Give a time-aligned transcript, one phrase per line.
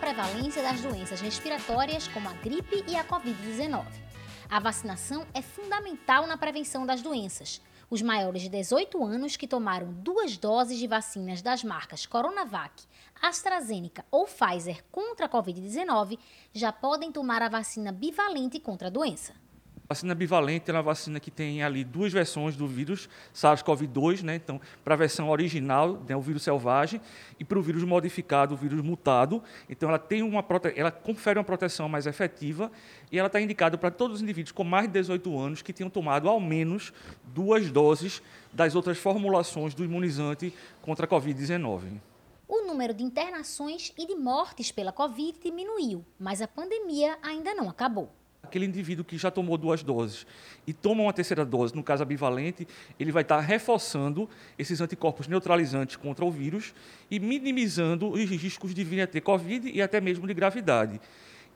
[0.00, 3.84] prevalência das doenças respiratórias como a gripe e a Covid-19.
[4.50, 7.62] A vacinação é fundamental na prevenção das doenças.
[7.88, 12.82] Os maiores de 18 anos que tomaram duas doses de vacinas das marcas Coronavac,
[13.22, 16.18] AstraZeneca ou Pfizer contra a Covid-19
[16.52, 19.32] já podem tomar a vacina bivalente contra a doença.
[19.90, 24.36] A vacina bivalente é uma vacina que tem ali duas versões do vírus SARS-CoV-2, né?
[24.36, 27.00] Então, para a versão original, né, o vírus selvagem,
[27.40, 29.42] e para o vírus modificado, o vírus mutado.
[29.68, 30.72] Então, ela tem uma prote...
[30.76, 32.70] ela confere uma proteção mais efetiva
[33.10, 35.90] e ela está indicada para todos os indivíduos com mais de 18 anos que tenham
[35.90, 36.92] tomado ao menos
[37.24, 41.98] duas doses das outras formulações do imunizante contra a Covid-19
[42.46, 47.68] o número de internações e de mortes pela Covid diminuiu, mas a pandemia ainda não
[47.68, 48.10] acabou
[48.50, 50.26] aquele indivíduo que já tomou duas doses
[50.66, 52.66] e toma uma terceira dose, no caso bivalente,
[52.98, 56.74] ele vai estar reforçando esses anticorpos neutralizantes contra o vírus
[57.10, 61.00] e minimizando os riscos de vir a ter Covid e até mesmo de gravidade.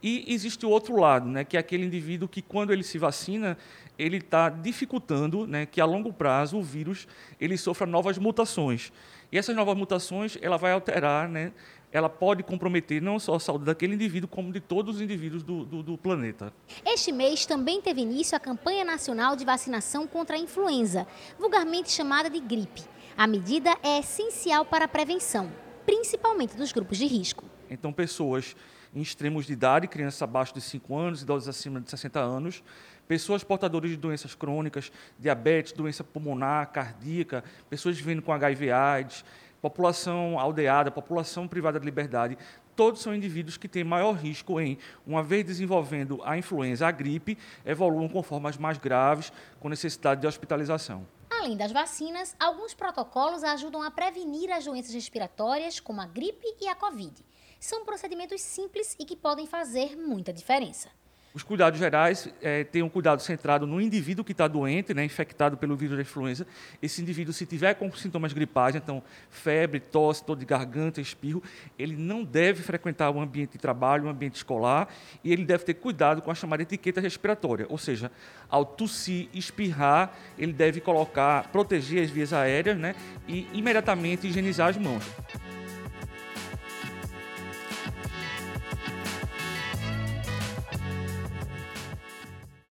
[0.06, 3.56] E existe o outro lado, né, que é aquele indivíduo que, quando ele se vacina,
[3.98, 7.08] ele está dificultando né, que, a longo prazo, o vírus
[7.40, 8.92] ele sofra novas mutações.
[9.32, 11.52] E essas novas mutações ela vai alterar né,
[11.90, 15.64] ela pode comprometer não só a saúde daquele indivíduo, como de todos os indivíduos do,
[15.64, 16.52] do, do, planeta.
[16.84, 21.06] Este mês também teve início a campanha nacional de vacinação contra a influenza,
[21.38, 22.82] vulgarmente chamada de gripe.
[23.16, 25.50] A medida é essencial para a prevenção,
[25.86, 27.53] principalmente dos grupos de risco.
[27.70, 28.56] Então, pessoas
[28.94, 32.62] em extremos de idade, crianças abaixo de 5 anos, idosos acima de 60 anos,
[33.08, 39.24] pessoas portadoras de doenças crônicas, diabetes, doença pulmonar, cardíaca, pessoas vivendo com HIV/AIDS,
[39.60, 42.38] população aldeada, população privada de liberdade,
[42.76, 47.38] todos são indivíduos que têm maior risco em, uma vez desenvolvendo a influenza, a gripe,
[47.64, 51.06] evoluam com formas mais graves, com necessidade de hospitalização.
[51.30, 56.68] Além das vacinas, alguns protocolos ajudam a prevenir as doenças respiratórias, como a gripe e
[56.68, 57.24] a Covid.
[57.64, 60.90] São procedimentos simples e que podem fazer muita diferença.
[61.32, 65.56] Os cuidados gerais é, têm um cuidado centrado no indivíduo que está doente, né, infectado
[65.56, 66.46] pelo vírus da influenza.
[66.82, 71.42] Esse indivíduo, se tiver com sintomas gripais, então febre, tosse, dor de garganta, espirro,
[71.78, 74.86] ele não deve frequentar o ambiente de trabalho, o ambiente escolar,
[75.24, 78.12] e ele deve ter cuidado com a chamada etiqueta respiratória, ou seja,
[78.46, 82.94] ao tossir, espirrar, ele deve colocar, proteger as vias aéreas né,
[83.26, 85.02] e imediatamente higienizar as mãos.